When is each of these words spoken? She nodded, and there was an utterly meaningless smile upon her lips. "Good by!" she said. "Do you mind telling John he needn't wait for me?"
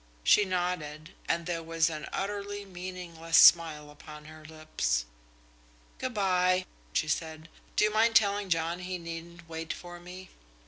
She 0.23 0.45
nodded, 0.45 1.13
and 1.29 1.45
there 1.45 1.61
was 1.61 1.87
an 1.87 2.07
utterly 2.11 2.65
meaningless 2.65 3.37
smile 3.37 3.91
upon 3.91 4.25
her 4.25 4.43
lips. 4.43 5.05
"Good 5.99 6.15
by!" 6.15 6.65
she 6.91 7.07
said. 7.07 7.49
"Do 7.75 7.83
you 7.85 7.93
mind 7.93 8.15
telling 8.15 8.49
John 8.49 8.79
he 8.79 8.97
needn't 8.97 9.47
wait 9.47 9.71
for 9.71 9.99
me?" 9.99 10.31